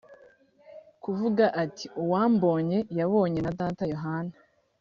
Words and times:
kuvuga 1.03 1.45
ati 1.63 1.85
uwambonye 2.03 2.77
yabonye 2.99 3.39
na 3.41 3.51
data 3.59 3.83
yohana 3.93 4.33